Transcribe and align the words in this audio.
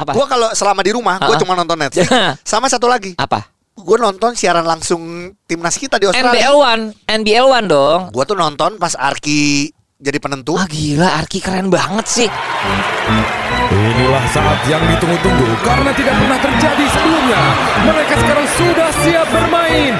Apa? 0.00 0.12
Gue 0.12 0.24
kalau 0.24 0.48
selama 0.50 0.80
di 0.80 0.90
rumah, 0.90 1.16
gue 1.18 1.30
Ah. 1.30 1.38
cuma 1.38 1.52
nonton 1.52 1.76
Netflix. 1.76 2.08
Sama 2.46 2.66
satu 2.66 2.86
lagi, 2.86 3.12
Apa? 3.14 3.44
gue 3.72 3.96
nonton 3.96 4.32
siaran 4.32 4.60
langsung 4.62 5.00
timnas 5.44 5.72
kita 5.74 5.96
di 5.96 6.04
Australia. 6.04 6.36
NBL 6.36 6.54
One, 6.54 6.82
NBL 7.06 7.46
One 7.46 7.66
dong. 7.66 8.00
Gue 8.10 8.24
tuh 8.24 8.34
nonton 8.34 8.76
pas 8.76 8.92
Arki 8.92 9.68
jadi 9.96 10.16
penentu. 10.16 10.56
Wah 10.56 10.64
gila, 10.64 11.16
Arki 11.16 11.38
keren 11.38 11.68
banget 11.68 12.06
sih. 12.06 12.28
Inilah 13.70 14.24
saat 14.28 14.58
yang 14.66 14.82
ditunggu-tunggu 14.82 15.48
karena 15.62 15.90
tidak 15.92 16.12
pernah 16.12 16.38
terjadi 16.40 16.84
sebelumnya. 16.90 17.40
Mereka 17.86 18.14
sekarang 18.18 18.46
sudah 18.50 18.88
siap 19.00 19.26
bermain. 19.30 19.92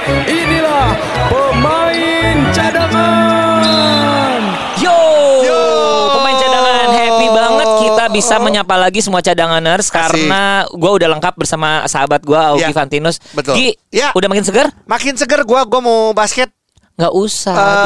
Bisa 8.11 8.35
menyapa 8.37 8.75
lagi 8.75 8.99
semua 8.99 9.19
cadanganers 9.19 9.87
karena 9.87 10.41
gue 10.67 10.91
udah 10.91 11.07
lengkap 11.09 11.33
bersama 11.35 11.83
sahabat 11.85 12.21
gue 12.21 12.35
Augie 12.35 12.63
Ya. 12.63 12.71
Fantinus. 12.71 13.17
Betul. 13.31 13.55
Gi, 13.55 13.69
Ya. 13.89 14.11
udah 14.11 14.27
makin 14.27 14.43
segar? 14.43 14.67
Makin 14.83 15.15
seger 15.15 15.41
gue, 15.41 15.59
gue 15.61 15.79
mau 15.79 16.11
basket. 16.11 16.51
Nggak 16.91 17.13
usah 17.13 17.55
Eh, 17.55 17.85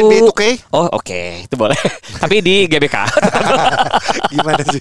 dulu. 0.00 0.08
NBA 0.08 0.20
2K. 0.24 0.42
Oh 0.70 0.86
oke, 0.88 1.20
itu 1.42 1.54
boleh. 1.54 1.76
Tapi 2.22 2.38
di 2.38 2.64
GBK. 2.64 2.96
Gimana 4.32 4.62
sih? 4.64 4.80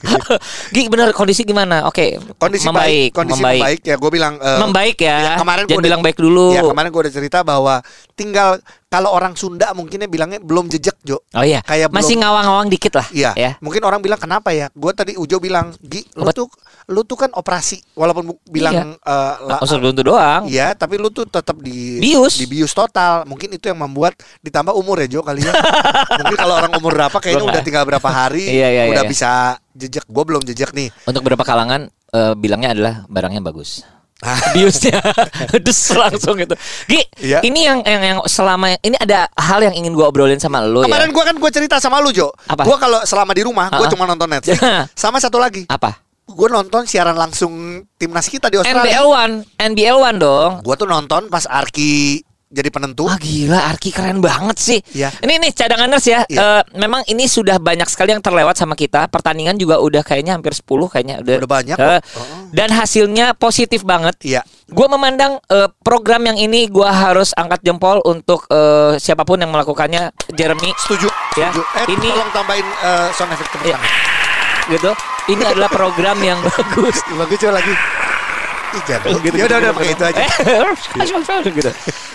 Gi 0.70 0.88
bener 0.88 1.12
kondisi 1.12 1.44
gimana? 1.44 1.84
Oke, 1.84 2.16
Kondisi 2.38 2.64
membaik, 2.64 2.88
baik, 2.88 3.10
kondisi 3.12 3.42
membaik. 3.42 3.60
membaik. 3.60 3.80
Ya 3.84 3.96
gue 3.98 4.10
bilang. 4.10 4.34
eh, 4.38 4.60
Membaik 4.60 4.98
ya. 4.98 5.18
ya, 5.20 5.34
kemarin 5.36 5.64
udah- 5.68 5.82
bilang 5.82 6.02
baik 6.02 6.16
dulu. 6.16 6.54
Ya 6.54 6.62
kemarin 6.62 6.90
gue 6.90 7.02
udah 7.02 7.14
cerita 7.14 7.40
bahwa 7.42 7.82
tinggal 8.14 8.62
kalau 8.94 9.10
orang 9.10 9.34
Sunda 9.34 9.74
mungkinnya 9.74 10.06
bilangnya 10.06 10.38
belum 10.38 10.70
jejak 10.70 11.02
Jo. 11.02 11.18
Oh 11.34 11.42
iya, 11.42 11.66
Kayak 11.66 11.90
masih 11.90 12.14
belum- 12.14 12.22
ngawang-ngawang 12.30 12.68
dikit 12.70 12.94
lah. 12.94 13.08
Iya. 13.10 13.32
Ya. 13.34 13.52
Mungkin 13.58 13.82
orang 13.82 14.06
bilang 14.06 14.22
kenapa 14.22 14.54
ya? 14.54 14.70
Gue 14.70 14.94
tadi 14.94 15.18
Ujo 15.18 15.42
bilang, 15.42 15.74
Gi, 15.82 16.06
lu 16.14 16.30
Obat- 16.30 16.38
tuh 16.38 16.46
lu 16.94 17.02
tuh 17.02 17.18
kan 17.18 17.34
operasi 17.34 17.82
walaupun 17.98 18.38
bilang 18.46 18.94
eh, 18.94 19.34
la- 19.50 19.58
Usul 19.66 19.82
buntu 19.82 20.06
doang. 20.06 20.46
Iya, 20.46 20.78
tapi 20.78 21.02
lu 21.02 21.10
tuh 21.10 21.26
tetap 21.26 21.58
di 21.58 21.98
Bius. 21.98 22.38
di 22.38 22.46
bius 22.46 22.70
total. 22.72 23.26
Mungkin 23.26 23.58
itu 23.58 23.66
yang 23.66 23.82
membuat 23.82 24.14
ditambah 24.46 24.78
umur 24.78 25.02
ya 25.02 25.10
Jo 25.10 25.26
kali 25.26 25.42
ya. 25.42 25.54
Mungkin 26.22 26.38
kalau 26.38 26.54
orang 26.54 26.72
umur 26.78 26.94
berapa 26.94 27.18
kayaknya 27.18 27.46
udah 27.50 27.62
tinggal 27.66 27.84
berapa 27.90 28.06
hari 28.06 28.46
Iya, 28.62 28.68
iya, 28.70 28.84
udah 28.94 29.02
iya. 29.02 29.10
bisa 29.10 29.32
jejak. 29.74 30.06
Gue 30.06 30.22
belum 30.22 30.46
jejak 30.46 30.70
nih. 30.70 30.94
Untuk 31.10 31.26
beberapa 31.26 31.42
kalangan 31.42 31.90
eh, 31.90 32.34
bilangnya 32.38 32.78
adalah 32.78 32.94
barangnya 33.10 33.42
bagus. 33.42 33.82
Biusnya 34.56 35.00
dus 35.60 35.80
langsung 35.94 36.36
gitu. 36.36 36.56
Gi, 36.86 37.02
Iya. 37.20 37.40
ini 37.42 37.64
yang, 37.64 37.80
yang 37.82 38.02
yang 38.02 38.20
selama 38.26 38.76
ini 38.78 38.96
ada 38.96 39.28
hal 39.34 39.62
yang 39.62 39.74
ingin 39.74 39.92
gua 39.92 40.08
obrolin 40.08 40.38
sama 40.38 40.60
lo 40.60 40.82
Kemarin 40.82 41.10
ya. 41.10 41.16
gue 41.16 41.24
kan 41.24 41.36
gue 41.38 41.52
cerita 41.52 41.76
sama 41.78 42.00
lu 42.00 42.10
Jo. 42.10 42.32
Apa? 42.46 42.64
Gue 42.64 42.76
kalau 42.76 43.00
selama 43.04 43.32
di 43.32 43.44
rumah 43.44 43.68
gue 43.70 43.88
cuma 43.88 44.04
nonton 44.04 44.28
Netflix. 44.28 44.60
sama 44.98 45.20
satu 45.20 45.38
lagi, 45.38 45.68
Apa? 45.68 46.00
gue 46.24 46.48
nonton 46.48 46.84
siaran 46.84 47.14
langsung 47.14 47.52
timnas 47.94 48.26
kita 48.26 48.48
di 48.48 48.56
Australia. 48.56 48.96
NBL 48.96 49.06
One, 49.06 49.34
NBL 49.54 49.98
One 50.00 50.18
dong. 50.18 50.52
Gue 50.62 50.76
tuh 50.76 50.88
nonton 50.88 51.28
pas 51.28 51.44
Arki 51.46 52.24
jadi 52.54 52.70
penentu. 52.70 53.10
Wah 53.10 53.18
gila, 53.18 53.60
Arki 53.68 53.90
keren 53.90 54.22
banget 54.22 54.56
sih. 54.56 54.80
Iya. 54.94 55.10
Ini 55.20 55.42
nih 55.42 55.52
cadanganers 55.52 56.06
ya. 56.06 56.22
Iya. 56.24 56.62
Eh, 56.62 56.62
memang 56.78 57.02
ini 57.06 57.26
sudah 57.26 57.58
banyak 57.58 57.90
sekali 57.90 58.14
yang 58.14 58.22
terlewat 58.22 58.54
sama 58.54 58.78
kita. 58.78 59.10
Pertandingan 59.10 59.58
juga 59.58 59.82
udah 59.82 60.00
kayaknya 60.00 60.38
hampir 60.38 60.54
10 60.54 60.62
kayaknya 60.88 61.20
udah. 61.20 61.36
Udah 61.42 61.50
banyak 61.52 61.78
Eh. 61.78 62.00
Oh. 62.00 62.46
Dan 62.54 62.70
hasilnya 62.70 63.34
positif 63.34 63.82
banget. 63.82 64.14
Iya. 64.22 64.46
Gue 64.70 64.86
memandang 64.86 65.42
eh, 65.44 65.68
program 65.82 66.24
yang 66.24 66.38
ini 66.38 66.70
gue 66.70 66.86
harus 66.86 67.34
angkat 67.34 67.66
jempol 67.66 68.00
untuk 68.06 68.46
eh, 68.48 68.96
siapa 68.96 69.26
pun 69.26 69.42
yang 69.42 69.50
melakukannya. 69.50 70.14
Jeremy, 70.30 70.70
Setuju. 70.78 71.10
Ya, 71.34 71.50
setuju. 71.50 71.66
Eh, 71.82 71.86
ini- 71.98 72.14
tolong 72.14 72.32
tambahin 72.32 72.68
eh, 72.70 73.08
sound 73.12 73.34
effect 73.34 73.50
tepuk 73.50 73.66
Iya. 73.66 73.76
tangan. 73.76 73.92
gitu. 74.64 74.92
Ini 75.28 75.44
adalah 75.50 75.68
program 75.68 76.18
yang 76.22 76.40
bagus. 76.48 77.02
Bagus 77.10 77.38
coba 77.42 77.60
lagi. 77.60 77.74
Jangan. 78.86 79.22
Gitu, 79.22 79.36
ya 79.38 79.46
udah 79.46 79.58
gitu, 79.60 79.62
udah 79.62 79.72
pakai 79.74 79.86
gitu. 79.86 80.02
itu 80.02 80.04
aja. 80.08 80.24
Gitu. 81.54 81.72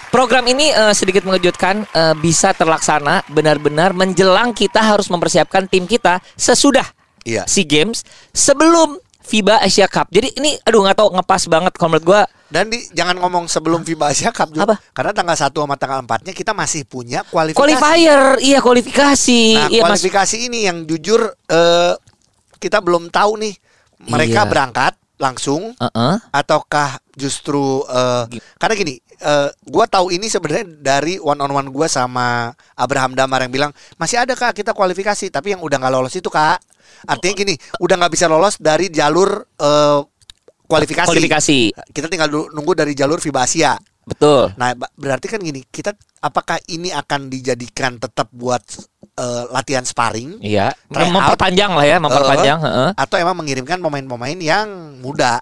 Program 0.09 0.45
ini 0.45 0.69
eh, 0.69 0.93
sedikit 0.93 1.23
mengejutkan 1.23 1.85
eh, 1.85 2.15
bisa 2.17 2.51
terlaksana 2.51 3.29
benar-benar 3.29 3.93
menjelang 3.93 4.51
kita 4.51 4.81
harus 4.81 5.07
mempersiapkan 5.07 5.65
tim 5.65 5.85
kita 5.85 6.19
sesudah 6.35 6.85
Iya. 7.23 7.45
SEA 7.45 7.69
Games 7.69 8.01
sebelum 8.33 8.97
FIBA 9.21 9.61
Asia 9.61 9.85
Cup. 9.85 10.09
Jadi 10.09 10.33
ini 10.41 10.57
aduh 10.65 10.81
nggak 10.81 10.97
tahu 10.97 11.09
ngepas 11.13 11.45
banget 11.45 11.73
kalau 11.77 11.93
menurut 11.93 12.07
gua. 12.07 12.23
Dan 12.49 12.73
di, 12.73 12.81
jangan 12.97 13.21
ngomong 13.21 13.45
sebelum 13.45 13.85
FIBA 13.85 14.09
Asia 14.09 14.33
Cup 14.33 14.49
juga. 14.49 14.65
Apa? 14.65 14.77
Karena 14.97 15.13
tanggal 15.13 15.37
1 15.37 15.53
sama 15.53 15.77
tanggal 15.77 16.01
4-nya 16.01 16.33
kita 16.33 16.57
masih 16.57 16.89
punya 16.89 17.21
kualifikasi. 17.29 17.61
Qualifier, 17.61 18.41
iya 18.41 18.65
kualifikasi. 18.65 19.41
Nah, 19.61 19.69
iya 19.69 19.85
Mas. 19.85 20.01
kualifikasi 20.01 20.37
ini 20.41 20.65
yang 20.65 20.89
jujur 20.89 21.21
eh, 21.29 21.93
kita 22.57 22.81
belum 22.81 23.13
tahu 23.13 23.37
nih 23.45 23.55
mereka 24.09 24.41
Iya. 24.43 24.49
berangkat 24.49 24.93
langsung 25.19 25.75
Heeh. 25.77 26.15
ataukah 26.31 27.03
justru 27.19 27.83
eh, 27.91 28.25
karena 28.57 28.75
gini 28.79 28.95
eh, 29.19 29.51
gua 29.67 29.85
tahu 29.91 30.15
ini 30.15 30.31
sebenarnya 30.31 30.67
dari 30.79 31.19
one 31.19 31.39
on 31.43 31.51
one 31.51 31.69
gua 31.75 31.91
sama 31.91 32.55
Abraham 32.79 33.19
Damar 33.19 33.43
yang 33.43 33.53
bilang 33.53 33.71
masih 33.99 34.23
ada 34.23 34.39
kak 34.39 34.55
kita 34.55 34.71
kualifikasi 34.73 35.29
tapi 35.29 35.59
yang 35.59 35.61
udah 35.61 35.77
nggak 35.77 35.93
lolos 35.93 36.15
itu 36.15 36.31
kak 36.31 36.63
artinya 37.05 37.35
gini 37.35 37.55
udah 37.83 37.95
nggak 37.99 38.13
bisa 38.15 38.27
lolos 38.31 38.57
dari 38.63 38.89
jalur 38.89 39.43
eh, 39.59 40.01
kualifikasi. 40.69 41.09
Kualifikasi. 41.09 41.59
kita 41.97 42.07
tinggal 42.13 42.29
nunggu 42.29 42.77
dari 42.77 42.93
jalur 42.93 43.19
FIBA 43.19 43.41
Asia 43.43 43.73
Betul. 44.09 44.51
nah 44.55 44.71
berarti 44.95 45.27
kan 45.27 45.39
gini 45.39 45.63
kita 45.65 45.93
apakah 46.19 46.57
ini 46.67 46.89
akan 46.91 47.29
dijadikan 47.29 47.97
tetap 47.97 48.27
buat 48.31 48.65
eh, 49.15 49.45
latihan 49.49 49.83
sparring 49.83 50.41
Iya, 50.41 50.73
Try 50.89 51.05
out. 51.05 51.13
memperpanjang 51.13 51.71
lah 51.71 51.85
ya, 51.85 51.97
memperpanjang, 51.99 52.59
heeh. 52.59 52.91
atau 52.95 53.17
emang 53.17 53.37
mengirimkan 53.37 53.79
pemain-pemain 53.79 54.39
yang 54.39 54.67
muda 54.99 55.39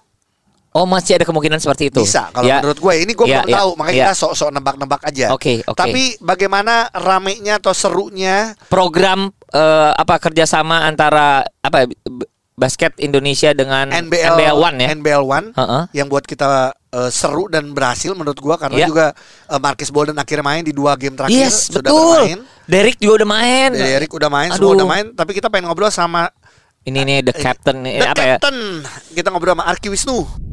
Oh, 0.69 0.85
masih 0.85 1.17
ada 1.17 1.25
kemungkinan 1.25 1.57
seperti 1.57 1.89
itu. 1.89 1.97
bisa 1.99 2.29
kalau 2.29 2.45
Ya. 2.45 2.61
menurut 2.61 2.77
gue 2.77 2.93
ini 2.95 3.11
gue 3.11 3.25
Ya, 3.25 3.41
belum 3.41 3.49
ya, 3.49 3.57
tahu 3.57 3.69
makanya 3.73 3.95
ya. 3.95 4.03
kita 4.03 4.15
sok-sok 4.15 4.49
nebak-nebak 4.51 5.01
aja 5.03 5.25
Oke, 5.31 5.53
oke. 5.63 5.73
tapi 5.73 6.03
bagaimana 6.19 6.85
ramenya 6.91 7.57
atau 7.57 7.73
serunya 7.73 8.53
program 8.67 9.33
eh, 9.49 9.91
apa 9.91 10.19
kerjasama 10.19 10.85
antara 10.85 11.41
apa 11.57 11.77
ya, 11.81 11.87
basket 12.53 12.93
Indonesia 12.97 13.53
dengan 13.53 13.89
NBL 13.89 14.33
NBL 14.33 14.57
One 14.59 14.77
ya. 14.77 14.87
NBL 14.91 15.23
One 15.23 15.47
Heeh. 15.51 15.83
yang 15.93 16.07
buat 16.07 16.25
kita 16.25 16.73
eh, 16.97 17.09
seru 17.09 17.45
dan 17.45 17.69
berhasil 17.71 18.11
menurut 18.11 18.37
gua 18.37 18.57
karena 18.57 18.77
Iya. 18.77 18.87
juga 18.87 19.05
eh, 19.47 19.59
Marcus 19.59 19.89
Bolden 19.89 20.17
akhirnya 20.17 20.41
main 20.43 20.61
di 20.61 20.73
dua 20.73 20.97
game 20.97 21.13
terakhir 21.13 21.37
Yes, 21.37 21.69
sudah 21.69 21.85
betul. 21.85 22.01
bermain 22.25 22.39
Derek 22.67 22.97
juga 22.97 23.23
udah 23.23 23.29
main. 23.29 23.69
Derek 23.71 24.11
udah 24.11 24.27
main 24.27 24.49
Aduh. 24.49 24.57
semua 24.59 24.71
udah 24.75 24.87
main 24.87 25.05
tapi 25.13 25.31
kita 25.31 25.47
pengen 25.47 25.69
ngobrol 25.69 25.87
sama 25.87 26.33
Ini 26.81 27.03
nih 27.03 27.19
the 27.21 27.35
captain 27.35 27.83
nih 27.83 27.99
The 27.99 28.07
apa 28.07 28.23
ya? 28.23 28.35
Captain 28.39 28.57
kita 29.11 29.27
ngobrol 29.27 29.53
sama 29.53 29.65
Arki 29.65 29.87
Wisnu 29.87 30.46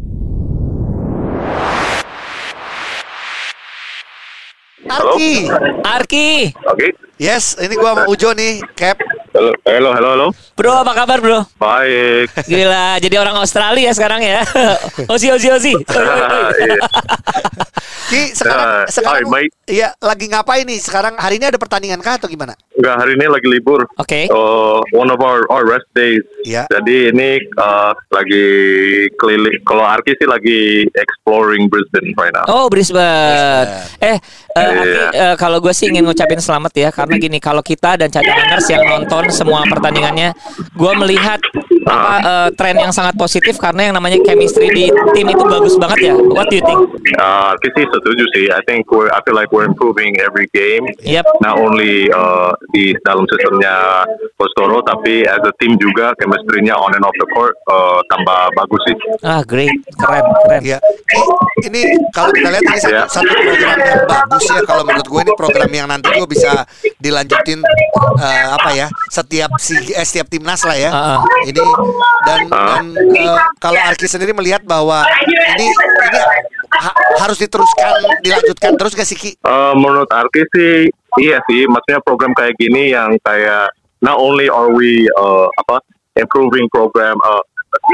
Arki 4.94 5.50
Arki. 5.82 6.28
Oke. 6.70 6.86
yes 7.18 7.58
ini 7.58 7.74
gua 7.74 7.94
sama 7.94 8.04
Ujo 8.10 8.30
nih 8.34 8.62
Cap 8.78 8.98
Halo, 9.34 9.50
halo, 9.66 9.90
halo, 9.90 10.08
halo. 10.14 10.26
Bro, 10.54 10.86
apa 10.86 10.94
kabar, 10.94 11.18
Bro? 11.18 11.42
Baik. 11.58 12.30
Gila, 12.46 13.02
jadi 13.02 13.18
orang 13.18 13.34
Australia 13.42 13.90
sekarang 13.90 14.22
ya. 14.22 14.46
Osi 15.10 15.26
osi 15.34 15.50
osi. 15.50 15.74
Oi, 15.74 16.06
oi, 16.06 16.22
oi. 16.22 16.54
Iya. 16.54 16.76
Ki 18.06 18.22
sekarang 18.34 18.84
Ya, 18.84 18.90
sekarang 18.90 19.26
hai, 19.30 19.46
iya 19.70 19.88
lagi 20.02 20.26
ngapain 20.28 20.66
nih 20.66 20.80
sekarang 20.82 21.14
hari 21.16 21.38
ini 21.38 21.46
ada 21.48 21.58
pertandingan 21.58 22.02
kah 22.02 22.18
atau 22.18 22.26
gimana 22.26 22.58
Enggak, 22.74 22.96
hari 23.06 23.14
ini 23.14 23.26
lagi 23.30 23.46
libur. 23.46 23.86
Oke. 24.02 24.26
Uh, 24.34 24.82
one 24.98 25.06
of 25.06 25.22
our, 25.22 25.46
our 25.46 25.62
rest 25.62 25.86
days. 25.94 26.26
Iya. 26.42 26.66
Jadi 26.66 27.14
ini 27.14 27.38
uh, 27.54 27.94
lagi 28.10 28.46
keliling. 29.14 29.62
Kalau 29.62 29.86
Arki 29.86 30.18
sih 30.18 30.26
lagi 30.26 30.82
exploring 30.90 31.70
Brisbane 31.70 32.10
right 32.18 32.34
now. 32.34 32.42
Oh 32.50 32.66
Brisbane. 32.66 33.70
Eh, 34.02 34.18
eh, 34.18 34.18
Arki, 34.58 34.90
Iya. 34.90 35.06
eh, 35.14 35.34
kalau 35.38 35.62
gue 35.62 35.70
sih 35.70 35.86
ingin 35.86 36.02
ngucapin 36.02 36.42
selamat 36.42 36.72
ya 36.74 36.88
karena 36.90 37.14
gini 37.14 37.38
kalau 37.38 37.62
kita 37.62 37.94
dan 37.94 38.10
cadanganers 38.10 38.66
yang 38.66 38.82
nonton 38.90 39.30
semua 39.30 39.62
pertandingannya, 39.70 40.34
gue 40.74 40.92
melihat 40.98 41.38
apa 41.84 42.12
eh, 42.20 42.48
tren 42.56 42.76
yang 42.80 42.92
sangat 42.92 43.14
positif 43.16 43.56
karena 43.60 43.90
yang 43.90 43.94
namanya 43.96 44.18
chemistry 44.24 44.68
di 44.72 44.84
tim 45.12 45.26
itu 45.28 45.44
bagus 45.44 45.76
banget 45.76 46.12
ya. 46.12 46.14
What 46.16 46.48
do 46.50 46.56
you 46.58 46.64
think? 46.64 46.80
Uh, 47.14 47.52
setuju 47.60 48.24
sih. 48.34 48.44
I 48.50 48.60
think 48.66 48.88
we're, 48.90 49.08
I 49.12 49.20
feel 49.22 49.36
like 49.36 49.52
we're 49.52 49.68
improving 49.68 50.16
every 50.20 50.48
game. 50.56 50.88
Yep. 51.04 51.24
Not 51.44 51.60
only 51.60 52.08
uh, 52.10 52.52
di 52.72 52.96
dalam 53.04 53.28
sistemnya 53.28 54.04
Coach 54.40 54.54
Toro, 54.56 54.80
tapi 54.82 55.24
as 55.24 55.40
a 55.44 55.52
team 55.60 55.76
juga 55.78 56.16
chemistry-nya 56.18 56.74
on 56.74 56.96
and 56.96 57.04
off 57.04 57.14
the 57.20 57.28
court 57.32 57.54
uh, 57.70 58.00
tambah 58.10 58.40
bagus 58.56 58.82
sih. 58.88 58.96
Ah 59.22 59.40
great, 59.44 59.72
keren, 60.00 60.24
keren. 60.46 60.60
Iya. 60.64 60.78
Ki, 60.80 61.20
ini 61.68 61.80
kalau 62.12 62.30
kita 62.32 62.48
lihat 62.50 62.64
ini 62.64 62.78
satu, 62.80 62.92
Iya. 62.94 63.02
satu 63.10 63.32
program 63.32 63.78
yang 63.80 64.02
bagus 64.08 64.44
ya 64.48 64.60
kalau 64.66 64.82
menurut 64.86 65.08
gue 65.08 65.20
ini 65.24 65.32
program 65.36 65.70
yang 65.70 65.86
nanti 65.88 66.08
gue 66.10 66.28
bisa 66.28 66.52
dilanjutin 66.98 67.60
eh, 68.20 68.46
apa 68.48 68.70
ya 68.74 68.86
setiap 69.10 69.50
si 69.60 69.76
eh, 69.92 70.06
setiap 70.06 70.26
timnas 70.30 70.62
lah 70.64 70.76
ya. 70.76 70.90
Ah, 70.90 70.98
ah. 71.16 71.18
Ini 71.44 71.60
dan 72.24 72.38
dan 72.50 72.84
eh, 72.94 73.36
kalau 73.58 73.80
Arki 73.80 74.06
sendiri 74.06 74.32
melihat 74.32 74.62
bahwa 74.64 75.04
ini 75.24 75.66
ini 75.66 76.18
ha- 76.72 76.98
harus 77.22 77.38
diteruskan 77.38 78.20
dilanjutkan 78.20 78.72
terus 78.78 78.92
gak 78.96 79.08
sih 79.08 79.18
Ki? 79.18 79.30
Uh, 79.44 79.74
menurut 79.76 80.10
Arki 80.10 80.42
sih 80.54 80.88
iya 81.22 81.38
sih 81.46 81.66
maksudnya 81.70 82.00
program 82.02 82.34
kayak 82.34 82.54
gini 82.58 82.92
yang 82.94 83.14
kayak 83.22 83.70
not 84.02 84.18
only 84.18 84.50
are 84.50 84.70
we 84.72 85.06
uh, 85.16 85.48
apa 85.64 85.80
improving 86.18 86.66
program 86.70 87.16
uh, 87.22 87.42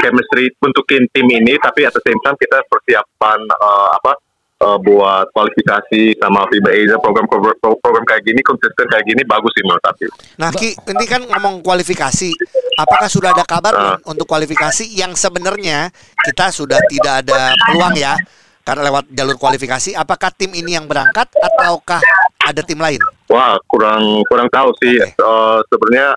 chemistry 0.01 0.49
bentukin 0.61 1.05
tim 1.13 1.27
ini 1.29 1.57
tapi 1.57 1.85
at 1.85 1.93
the 1.93 2.03
same 2.05 2.17
time 2.21 2.37
kita 2.37 2.61
persiapan 2.69 3.39
uh, 3.57 3.89
apa 3.97 4.17
uh, 4.61 4.77
buat 4.77 5.25
kualifikasi 5.33 6.21
sama 6.21 6.45
FIBA 6.47 6.71
Asia 6.71 6.97
program 7.01 7.25
program, 7.25 7.57
program 7.57 8.05
kayak 8.05 8.23
gini 8.23 8.39
konsisten 8.45 8.85
kayak 8.87 9.05
gini 9.09 9.21
bagus 9.25 9.51
sih 9.57 9.63
menurut 9.65 9.85
aku. 9.85 10.07
Nah, 10.37 10.49
Ki, 10.53 10.77
ini 10.77 11.05
kan 11.09 11.25
ngomong 11.25 11.65
kualifikasi. 11.65 12.29
Apakah 12.77 13.09
sudah 13.09 13.33
ada 13.35 13.43
kabar 13.43 13.73
belum 13.73 14.15
untuk 14.15 14.25
kualifikasi 14.29 14.85
yang 14.93 15.17
sebenarnya 15.17 15.91
kita 16.23 16.53
sudah 16.53 16.79
tidak 16.87 17.25
ada 17.25 17.51
peluang 17.67 17.97
ya 17.97 18.15
karena 18.61 18.87
lewat 18.87 19.09
jalur 19.11 19.35
kualifikasi. 19.35 19.97
Apakah 19.97 20.29
tim 20.33 20.53
ini 20.53 20.77
yang 20.77 20.85
berangkat 20.85 21.27
ataukah 21.33 22.01
ada 22.45 22.61
tim 22.61 22.77
lain? 22.77 23.01
Wah 23.29 23.57
kurang 23.67 24.21
kurang 24.29 24.47
tahu 24.49 24.69
sih 24.81 24.97
Oke. 25.01 25.13
Eh, 25.17 25.59
sebenarnya 25.69 26.07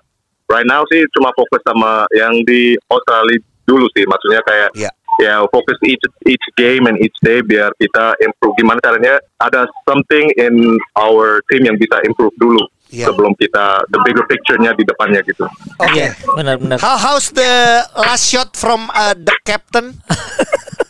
right 0.49 0.67
now 0.67 0.81
sih 0.89 1.01
cuma 1.13 1.33
fokus 1.33 1.61
sama 1.65 2.05
yang 2.13 2.33
di 2.45 2.77
Australia 2.89 3.41
dulu 3.65 3.89
sih 3.97 4.05
maksudnya 4.05 4.41
kayak 4.45 4.69
Iya. 4.77 4.91
Ya 5.21 5.43
fokus 5.47 5.77
each 5.87 6.03
each 6.27 6.45
game 6.59 6.87
and 6.87 6.99
each 6.99 7.15
day 7.23 7.39
biar 7.39 7.71
kita 7.79 8.15
improve 8.19 8.55
gimana 8.59 8.79
caranya 8.83 9.15
ada 9.39 9.63
something 9.87 10.27
in 10.35 10.75
our 10.99 11.39
team 11.47 11.63
yang 11.67 11.77
bisa 11.79 11.99
improve 12.03 12.33
dulu 12.39 12.61
Iya. 12.93 13.09
sebelum 13.11 13.33
kita 13.33 13.81
the 13.89 13.99
bigger 14.05 14.23
picture-nya 14.29 14.71
di 14.77 14.85
depannya 14.85 15.19
gitu. 15.25 15.41
Oke. 15.81 16.05
Iya, 16.05 16.13
benar-benar. 16.37 16.77
How 16.79 16.95
how's 16.95 17.33
the 17.33 17.81
last 17.97 18.29
shot 18.29 18.53
from 18.53 18.93
uh, 18.93 19.17
the 19.17 19.33
captain? 19.41 19.97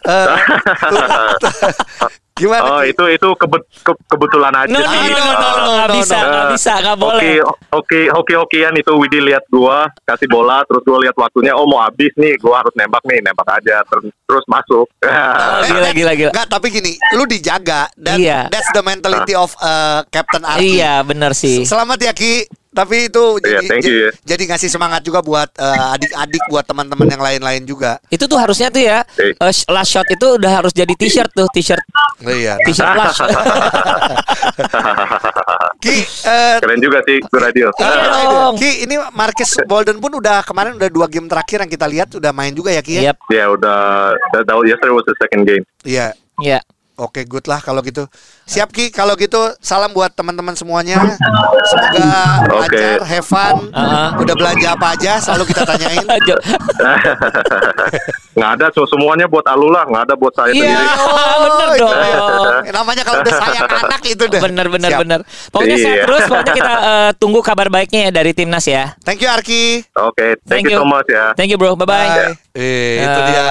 Eh, 0.05 0.27
gimana? 2.35 2.67
Oh 2.69 2.81
itu 2.83 3.03
itu 3.07 3.27
kebet- 3.33 3.63
ke- 3.79 4.01
kebetulan 4.05 4.51
aja 4.53 4.67
No, 4.67 4.77
no, 4.77 4.85
sih. 4.85 5.07
no, 5.07 5.23
no, 5.23 5.31
no, 5.31 5.49
no, 5.55 5.73
no, 5.81 5.95
bisa, 5.95 6.17
no. 6.17 6.27
nggak 6.27 6.45
bisa, 6.51 6.73
nggak 6.77 6.97
boleh. 6.97 7.15
Oke, 7.15 7.33
oke, 7.71 7.99
oke, 8.11 8.33
okean 8.37 8.75
itu 8.75 8.91
Widi 8.91 9.19
lihat 9.23 9.47
gua 9.47 9.87
kasih 10.03 10.27
bola, 10.27 10.61
terus 10.63 10.83
gua 10.83 10.99
lihat 10.99 11.15
waktunya, 11.15 11.51
oh 11.51 11.63
mau 11.63 11.79
habis 11.79 12.11
nih, 12.13 12.35
gua 12.37 12.59
harus 12.59 12.75
nembak 12.75 12.99
nih, 13.03 13.19
nembak 13.21 13.47
aja, 13.49 13.79
terus, 13.85 14.11
terus 14.21 14.45
masuk. 14.45 14.83
Oh, 14.83 15.59
gila, 15.63 15.89
gila, 15.91 16.11
gila. 16.13 16.31
Enggak, 16.31 16.47
tapi 16.49 16.67
gini, 16.69 16.91
lu 17.13 17.23
dijaga 17.23 17.87
dan 17.95 18.19
Iya. 18.19 18.39
that's 18.47 18.67
the 18.69 18.83
mentality 18.83 19.31
of 19.31 19.55
uh, 19.57 20.03
Captain 20.09 20.43
Arki. 20.43 20.75
Iya, 20.75 21.01
benar 21.01 21.31
sih. 21.31 21.63
Selamat 21.63 21.99
ya 21.99 22.11
Ki. 22.11 22.43
Tapi 22.75 23.07
itu 23.07 23.23
Iya, 23.39 23.63
jadi, 23.63 23.67
thank 23.71 23.83
you, 23.87 23.95
ya. 23.95 24.11
jadi 24.27 24.43
ngasih 24.51 24.67
semangat 24.67 24.99
juga 24.99 25.23
buat 25.23 25.47
uh, 25.55 25.95
adik-adik, 25.95 26.43
buat 26.45 26.67
teman-teman 26.67 27.07
yang 27.07 27.23
lain-lain 27.23 27.63
juga. 27.63 28.03
Itu 28.11 28.27
tuh 28.27 28.35
harusnya 28.35 28.67
tuh 28.67 28.83
ya, 28.83 28.99
eh, 29.15 29.31
sh- 29.49 29.63
last 29.71 29.95
shot 29.95 30.03
itu 30.05 30.35
udah 30.35 30.59
harus 30.59 30.75
jadi 30.75 30.91
t-shirt 30.91 31.31
tuh, 31.31 31.47
t-shirt, 31.49 31.79
Iya. 32.19 32.59
t-shirt 32.61 32.91
last. 32.99 33.23
Ki, 35.79 35.95
eh, 36.03 36.57
Keren 36.59 36.79
juga 36.81 36.99
sih, 37.05 37.17
Gue 37.21 37.39
Radio. 37.39 37.71
Iya 37.75 37.95
dong. 38.27 38.53
Ki, 38.57 38.83
ini 38.83 38.95
Marcus 39.13 39.55
Bolden 39.63 39.97
pun 39.97 40.11
udah 40.11 40.43
kemarin 40.43 40.75
udah 40.75 40.89
dua 40.89 41.07
game 41.07 41.25
terakhir 41.25 41.63
yang 41.63 41.71
kita 41.71 41.87
lihat 41.87 42.09
udah 42.11 42.31
main 42.31 42.51
juga 42.51 42.71
ya 42.71 42.81
Ki 42.83 42.99
ya? 42.99 43.01
Yap, 43.13 43.17
Ya 43.29 43.45
udah, 43.47 43.79
that, 44.33 44.43
that, 44.43 44.55
yesterday 44.63 44.91
was 44.91 45.05
the 45.05 45.15
second 45.15 45.47
game. 45.47 45.63
Iya. 45.83 46.11
ya. 46.37 46.59
Oke, 46.95 47.27
good 47.27 47.43
lah 47.45 47.59
kalau 47.59 47.83
gitu. 47.83 48.07
Siap 48.45 48.69
Ki, 48.69 48.89
kalau 48.89 49.13
gitu 49.15 49.37
salam 49.57 49.89
buat 49.89 50.13
teman-teman 50.13 50.53
semuanya. 50.53 51.01
Semoga 51.65 52.45
Oke. 52.61 52.77
lancar, 52.77 52.97
have 53.03 53.25
fun. 53.25 53.69
Uh-huh. 53.69 54.21
Udah 54.21 54.33
belanja 54.33 54.67
apa 54.71 54.85
aja, 54.93 55.11
selalu 55.17 55.49
kita 55.49 55.61
tanyain. 55.65 56.01
Nggak 58.35 58.49
ada, 58.59 58.65
so 58.69 58.83
semuanya 58.85 59.25
buat 59.25 59.47
Alula, 59.47 59.87
nggak 59.87 60.01
ada 60.05 60.13
buat 60.13 60.29
saya 60.35 60.51
Iya, 60.51 60.75
sendiri. 60.75 60.85
bener 61.39 61.67
itu. 61.79 61.81
dong. 61.81 61.95
Namanya 62.67 63.01
kalau 63.01 63.19
udah 63.23 63.33
sayang 63.33 63.65
anak 63.65 64.01
itu 64.03 64.23
deh. 64.27 64.39
Bener 64.43 64.67
bener 64.67 64.89
Siap. 64.91 65.01
bener. 65.01 65.19
Pokoknya 65.49 65.77
sehat 65.79 65.95
Iya. 65.95 66.03
terus. 66.03 66.23
Pokoknya 66.27 66.53
kita 66.53 66.73
eh, 66.75 67.09
tunggu 67.15 67.39
kabar 67.39 67.67
baiknya 67.71 67.99
ya 68.07 68.09
dari 68.11 68.31
timnas 68.35 68.67
ya. 68.67 68.91
Thank 69.01 69.23
you 69.23 69.29
Arki. 69.31 69.87
Oke, 69.95 70.35
thank, 70.43 70.67
you 70.67 70.75
so 70.75 70.83
much 70.83 71.07
ya. 71.07 71.31
Thank 71.33 71.49
you 71.49 71.57
bro. 71.57 71.73
Bye 71.73 71.87
bye. 71.87 71.95
Bye. 71.95 72.35
Eh, 72.55 73.03
itu 73.03 73.19
dia. 73.25 73.43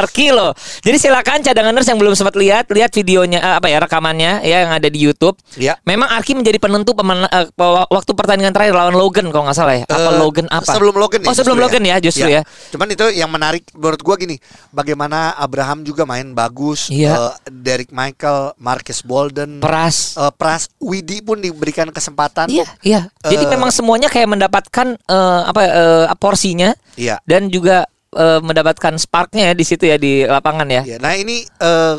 Arki 0.00 0.32
loh. 0.32 0.52
Jadi 0.80 0.96
silakan 0.96 1.40
cadanganers 1.40 1.84
yang 1.84 1.96
belum 1.96 2.12
sempat 2.12 2.34
lihat, 2.34 2.68
lihat 2.72 2.90
videonya 2.90 3.38
eh, 3.38 3.54
apa 3.60 3.68
ya 3.68 3.78
rekamannya 4.16 4.32
ya 4.42 4.56
yang 4.64 4.72
ada 4.72 4.88
di 4.88 4.98
YouTube. 4.98 5.36
Ya. 5.56 5.76
Memang 5.84 6.08
Arki 6.08 6.32
menjadi 6.32 6.56
penentu 6.56 6.96
pemen- 6.96 7.28
pe- 7.28 7.86
waktu 7.86 8.10
pertandingan 8.12 8.52
terakhir 8.52 8.74
lawan 8.74 8.96
Logan 8.96 9.28
kalau 9.28 9.44
nggak 9.46 9.56
salah 9.56 9.76
ya. 9.76 9.84
Apa 9.86 10.10
Eh, 10.10 10.18
Logan 10.18 10.46
apa? 10.48 10.72
Sebelum 10.72 10.94
Logan 10.96 11.20
Oh 11.22 11.34
sebelum 11.34 11.58
Logan 11.58 11.82
ya 11.84 11.96
justru 12.00 12.28
ya. 12.30 12.42
Cuman 12.72 12.88
itu 12.90 13.04
yang 13.12 13.28
menarik 13.28 13.68
menurut 13.72 14.00
gua 14.00 14.16
gini, 14.16 14.40
bagaimana 14.72 15.36
Abraham 15.36 15.84
juga 15.84 16.08
main 16.08 16.32
bagus, 16.32 16.88
Iya. 16.88 17.12
eh, 17.14 17.52
Derek 17.52 17.92
Michael, 17.92 18.56
Marcus 18.56 19.04
Bolden, 19.04 19.60
Peras. 19.60 20.16
eh, 20.16 20.32
Pras, 20.32 20.72
Widi 20.80 21.20
pun 21.20 21.38
diberikan 21.38 21.88
kesempatan. 21.90 22.48
Iya, 22.48 22.66
iya. 22.82 23.00
Jadi 23.20 23.44
Eh, 23.44 23.50
memang 23.50 23.70
semuanya 23.70 24.08
kayak 24.08 24.28
mendapatkan 24.28 24.96
eh, 24.96 25.40
apa 25.44 25.60
eh, 25.62 26.06
porsinya 26.16 26.72
Iya. 26.96 27.20
dan 27.22 27.48
juga 27.48 27.84
eh, 28.16 28.40
mendapatkan 28.40 28.96
sparknya 28.96 29.52
ya 29.52 29.54
di 29.54 29.64
situ 29.64 29.84
ya 29.86 30.00
di 30.00 30.24
lapangan 30.24 30.66
ya. 30.66 30.82
Iya, 30.82 30.96
Nah 30.98 31.12
ini 31.14 31.44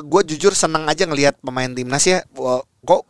gue 0.04 0.22
jujur 0.34 0.52
senang 0.52 0.90
aja 0.90 1.06
ngelihat 1.06 1.38
pemain 1.40 1.69
timnas 1.69 2.04
ya. 2.04 2.25
Kok 2.84 3.04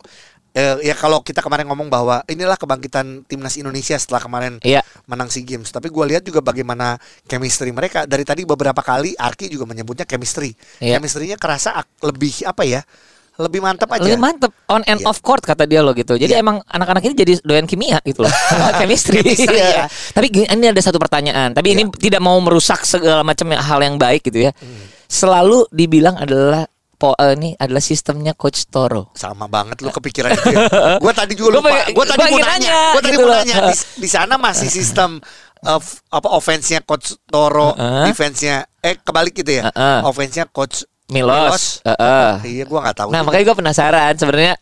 eh, 0.54 0.76
ya 0.82 0.94
kalau 0.96 1.22
kita 1.22 1.38
kemarin 1.38 1.70
ngomong 1.70 1.86
bahwa 1.86 2.24
inilah 2.26 2.58
kebangkitan 2.58 3.22
timnas 3.30 3.54
Indonesia 3.54 3.94
setelah 3.94 4.18
kemarin 4.18 4.58
Iya. 4.64 4.82
menang 5.06 5.30
SEA 5.30 5.46
Games. 5.46 5.70
Tapi 5.70 5.86
gue 5.86 6.04
lihat 6.08 6.22
juga 6.26 6.42
bagaimana 6.42 6.98
chemistry 7.30 7.70
mereka. 7.70 8.04
Dari 8.04 8.26
tadi 8.26 8.42
beberapa 8.42 8.80
kali 8.82 9.14
Arki 9.14 9.46
juga 9.48 9.68
menyebutnya 9.70 10.02
chemistry. 10.02 10.56
Iya. 10.82 10.98
Chemistry-nya 10.98 11.38
kerasa 11.38 11.78
lebih 12.02 12.42
apa 12.42 12.66
ya? 12.66 12.82
Lebih 13.38 13.62
mantap 13.62 13.86
aja. 13.94 14.02
Lebih 14.02 14.18
mantep 14.18 14.50
on 14.66 14.82
and 14.84 14.98
Iya. 14.98 15.06
off 15.06 15.22
court 15.22 15.40
kata 15.40 15.62
dia 15.62 15.78
loh 15.78 15.94
gitu. 15.94 16.14
Jadi 16.14 16.34
Iya. 16.34 16.42
emang 16.42 16.58
anak-anak 16.66 17.06
ini 17.06 17.14
jadi 17.14 17.32
doyan 17.40 17.64
kimia 17.64 18.02
gitu 18.02 18.26
loh. 18.26 18.32
Chemistry. 18.82 19.22
Chemistry, 19.22 19.54
Iya. 19.54 19.70
ya. 19.74 19.86
Tapi 19.86 20.26
ini 20.34 20.66
ada 20.66 20.82
satu 20.82 20.98
pertanyaan. 20.98 21.54
Tapi 21.54 21.70
ini 21.70 21.86
tidak 21.94 22.18
mau 22.18 22.34
merusak 22.38 22.82
segala 22.82 23.22
macam 23.22 23.46
hal 23.50 23.78
yang 23.78 23.94
baik 23.94 24.26
gitu 24.26 24.42
ya. 24.42 24.52
Hmm. 24.52 24.84
Selalu 25.06 25.70
dibilang 25.70 26.18
adalah 26.18 26.66
po, 26.98 27.14
eh, 27.14 27.38
ini 27.38 27.54
adalah 27.54 27.78
sistemnya 27.78 28.34
coach 28.34 28.66
Toro. 28.66 29.14
Sama 29.14 29.46
banget 29.46 29.78
lu 29.80 29.88
kepikiran 29.88 30.34
itu. 30.34 30.50
Ya. 30.50 30.66
Gue 31.02 31.12
tadi 31.14 31.38
juga 31.38 31.54
Gua 31.54 31.58
lupa. 31.62 31.70
Gue 31.88 32.04
tadi 32.04 32.18
gua 32.18 32.30
mau 32.34 32.42
nanya. 32.42 32.74
Gue 32.90 33.00
tadi 33.00 33.14
gitu 33.14 33.22
mau 33.22 33.34
nanya. 33.38 33.54
Di, 33.70 33.74
di 34.02 34.08
sana 34.10 34.34
masih 34.34 34.66
sistem 34.66 35.22
uh, 35.62 35.78
f- 35.78 36.02
apa 36.10 36.26
offense-nya 36.34 36.82
coach 36.82 37.14
Toro, 37.24 37.70
Heeh. 37.78 38.10
defense-nya 38.10 38.66
eh 38.82 38.98
kebalik 38.98 39.30
gitu 39.32 39.62
ya. 39.62 39.70
Heeh. 39.70 39.98
Offense-nya 40.02 40.50
coach 40.50 40.82
Milos. 41.08 41.80
Heeh. 41.88 42.30
Iya, 42.44 42.64
gue 42.68 42.78
nggak 42.78 42.96
tahu. 42.96 43.08
Nah, 43.08 43.24
juga. 43.24 43.26
makanya 43.32 43.44
gue 43.48 43.56
penasaran 43.56 44.12
sebenarnya 44.14 44.54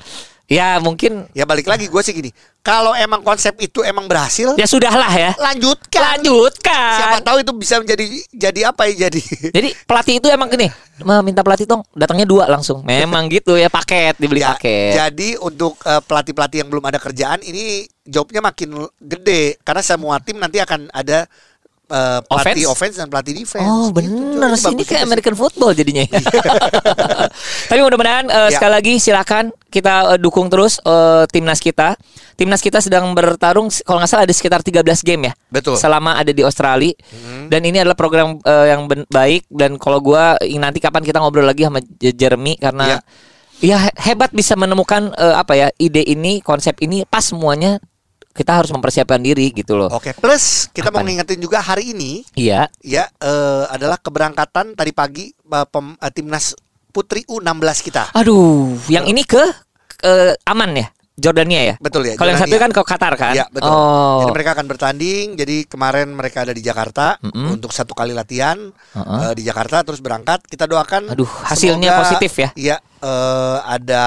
ya 0.47 0.79
mungkin 0.79 1.27
Ya 1.35 1.43
balik 1.43 1.67
lagi 1.67 1.91
gue 1.91 2.03
sih 2.07 2.15
gini. 2.15 2.31
Kalau 2.63 2.95
emang 2.95 3.23
konsep 3.23 3.55
itu 3.63 3.83
emang 3.87 4.11
berhasil, 4.11 4.55
ya 4.59 4.67
sudahlah 4.67 5.11
ya. 5.11 5.31
lanjutkan. 5.39 6.19
Lanjutkan. 6.19 6.99
Siapa 6.99 7.19
tahu 7.23 7.43
itu 7.43 7.53
bisa 7.55 7.79
menjadi 7.79 8.05
jadi 8.31 8.61
apa 8.71 8.91
ya 8.91 9.07
jadi. 9.07 9.23
Jadi 9.55 9.69
pelatih 9.87 10.19
itu 10.19 10.27
emang 10.27 10.51
gini, 10.51 10.67
"Ma, 11.07 11.23
minta 11.23 11.47
pelatih 11.47 11.67
dong, 11.67 11.87
datangnya 11.95 12.27
dua 12.27 12.51
langsung. 12.51 12.83
Memang 12.83 13.27
gitu 13.35 13.55
ya 13.55 13.71
paket 13.71 14.19
dibeli 14.19 14.43
Ya, 14.43 14.55
paket. 14.55 14.99
Jadi 14.99 15.29
untuk 15.39 15.79
eh, 15.87 16.03
pelatih-pelatih 16.03 16.67
yang 16.67 16.71
belum 16.71 16.83
ada 16.91 16.99
kerjaan 16.99 17.39
ini 17.47 17.87
jobnya 18.03 18.43
makin 18.43 18.87
gede 18.99 19.59
karena 19.63 19.83
semua 19.83 20.19
tim 20.23 20.39
nanti 20.39 20.59
akan 20.63 20.91
ada 20.91 21.27
eh, 21.89 22.21
pelatih 22.23 22.67
offense? 22.67 22.97
dan 22.97 23.07
pelatih 23.07 23.35
defense. 23.35 23.65
Oh 23.65 23.89
Gitu. 23.91 24.11
Jadi 24.37 24.57
sih 24.57 24.73
ini 24.73 24.85
kayak. 24.85 25.03
American 25.05 25.35
football 25.35 25.71
jadinya. 25.73 26.03
ya. 26.05 26.19
Tapi 27.69 27.81
mudah-mudahan 27.81 28.27
eh, 28.27 28.49
Ya. 28.49 28.55
sekali 28.55 28.73
lagi 28.73 28.93
silakan 28.97 29.45
kita 29.67 30.15
eh, 30.15 30.19
dukung 30.19 30.47
terus 30.47 30.79
eh, 30.81 31.25
timnas 31.29 31.59
kita. 31.59 31.97
Timnas 32.35 32.61
kita 32.61 32.79
sedang 32.79 33.11
bertarung 33.11 33.73
kalau 33.81 33.99
nggak 33.99 34.11
salah 34.11 34.25
ada 34.25 34.35
sekitar 34.35 34.61
13 34.61 34.85
game 35.03 35.29
ya. 35.29 35.33
Betul. 35.49 35.77
Selama 35.77 36.15
ada 36.15 36.29
di 36.29 36.43
Australia. 36.43 36.93
Dan 37.47 37.63
ini 37.63 37.79
adalah 37.79 37.95
program 37.95 38.37
eh, 38.39 38.67
yang 38.69 38.85
baik 39.07 39.47
dan 39.49 39.77
kalau 39.77 39.99
gua 39.99 40.37
ingin 40.41 40.63
nanti 40.63 40.79
kapan 40.79 41.01
kita 41.01 41.17
ngobrol 41.17 41.45
lagi 41.45 41.63
sama 41.63 41.81
Jeremy 41.97 42.57
karena 42.57 42.85
Ya. 42.87 42.99
ya 43.57 43.77
he- 43.81 43.97
hebat 44.05 44.31
bisa 44.31 44.53
menemukan 44.53 45.11
eh, 45.13 45.35
apa 45.35 45.55
ya 45.55 45.69
ide 45.77 46.03
ini, 46.03 46.39
konsep 46.41 46.77
ini 46.79 47.03
pas 47.03 47.25
semuanya 47.25 47.81
kita 48.37 48.53
harus 48.55 48.69
mempersiapkan 48.69 49.19
diri 49.19 49.51
gitu 49.51 49.75
loh. 49.75 49.89
Oke, 49.89 50.13
plus 50.13 50.69
kita 50.69 50.89
Apa 50.89 51.01
mau 51.01 51.05
ngingetin 51.05 51.41
juga 51.41 51.59
hari 51.59 51.91
ini 51.91 52.21
Iya. 52.33 52.69
ya 52.79 53.09
eh, 53.17 53.65
adalah 53.67 53.97
keberangkatan 53.97 54.77
tadi 54.77 54.93
pagi 54.93 55.25
eh, 55.33 55.67
pem- 55.67 55.97
eh, 55.97 56.13
timnas 56.13 56.53
putri 56.93 57.25
U16 57.25 57.51
kita. 57.83 58.13
Aduh, 58.13 58.77
yang 58.87 59.05
ini 59.05 59.21
ke, 59.23 59.41
ke 59.97 60.13
aman 60.45 60.73
ya? 60.77 60.89
Jordania 61.17 61.65
ya? 61.65 61.75
Betul 61.81 62.05
ya. 62.05 62.15
Kalau 62.15 62.29
yang 62.29 62.37
satu 62.37 62.53
kan 62.55 62.69
ke 62.69 62.83
Qatar 62.83 63.17
kan? 63.17 63.33
Ya 63.33 63.49
betul. 63.49 63.73
Oh. 63.73 64.21
Jadi 64.21 64.33
mereka 64.33 64.53
akan 64.53 64.67
bertanding. 64.69 65.27
Jadi 65.33 65.65
kemarin 65.65 66.13
mereka 66.13 66.45
ada 66.45 66.53
di 66.53 66.61
Jakarta 66.61 67.17
Mm-mm. 67.25 67.57
untuk 67.57 67.73
satu 67.73 67.97
kali 67.97 68.13
latihan 68.13 68.61
Heeh. 68.93 69.21
eh, 69.25 69.33
di 69.33 69.41
Jakarta 69.41 69.81
terus 69.81 70.05
berangkat. 70.05 70.45
Kita 70.45 70.69
doakan. 70.69 71.09
Aduh, 71.09 71.25
hasilnya 71.25 71.89
semoga- 71.89 72.01
positif 72.05 72.33
ya. 72.37 72.49
Iya. 72.53 72.77
eh, 73.01 73.59
ada 73.65 74.05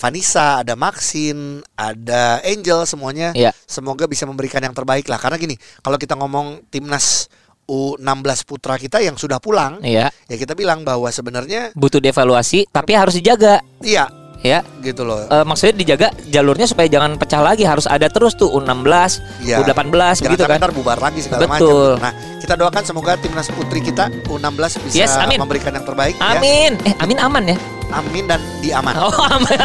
Vanessa, 0.00 0.64
ada 0.64 0.72
Maxine, 0.74 1.60
ada 1.76 2.40
Angel 2.40 2.88
semuanya. 2.88 3.36
Iya. 3.36 3.52
Semoga 3.62 4.08
bisa 4.08 4.24
memberikan 4.24 4.58
yang 4.58 4.72
terbaik 4.72 5.04
lah. 5.06 5.20
Karena 5.20 5.36
gini, 5.36 5.54
kalau 5.84 6.00
kita 6.00 6.16
ngomong 6.16 6.64
timnas 6.66 7.28
U16 7.68 8.42
putra 8.42 8.74
kita 8.74 8.98
yang 8.98 9.14
sudah 9.14 9.38
pulang, 9.38 9.78
Iya. 9.78 10.08
ya 10.26 10.36
kita 10.36 10.56
bilang 10.56 10.82
bahwa 10.82 11.06
sebenarnya 11.06 11.70
Butuh 11.76 12.00
dievaluasi, 12.00 12.66
tapi 12.66 12.96
harus 12.96 13.14
dijaga. 13.14 13.60
iya 13.78 14.08
ya. 14.40 14.64
gitu 14.80 15.04
loh. 15.04 15.22
Eh, 15.22 15.44
maksudnya 15.44 15.76
dijaga 15.76 16.08
jalurnya 16.26 16.64
supaya 16.64 16.88
jangan 16.88 17.14
pecah 17.14 17.38
lagi 17.38 17.62
harus 17.62 17.84
ada 17.84 18.08
terus 18.08 18.32
tuh 18.34 18.48
U16, 18.50 19.20
Iya. 19.44 19.60
U18 19.60 20.16
Jangan 20.18 20.32
gitu 20.32 20.44
kan. 20.48 20.58
ntar 20.58 20.72
bubar 20.72 20.98
lagi 20.98 21.20
segala 21.20 21.44
macam. 21.44 21.60
Betul. 21.60 21.90
Nah, 22.00 22.12
kita 22.40 22.54
doakan 22.56 22.82
semoga 22.82 23.12
timnas 23.20 23.52
putri 23.52 23.84
kita 23.84 24.08
U16 24.26 24.80
bisa 24.80 24.96
Yes, 24.96 25.12
amin. 25.14 25.36
memberikan 25.38 25.70
yang 25.70 25.84
terbaik 25.84 26.16
ya. 26.16 26.40
Amin. 26.40 26.74
Eh, 26.82 26.94
amin 26.98 27.20
aman 27.20 27.44
ya. 27.46 27.58
Amin 27.90 28.24
dan 28.30 28.40
diaman. 28.62 28.94
Oh, 28.96 29.10
aman. 29.10 29.58